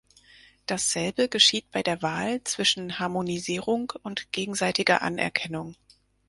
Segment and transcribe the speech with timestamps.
[0.65, 5.75] Dasselbe geschieht bei der Wahl zwischen Harmonisierung und gegenseitiger Anerkennung.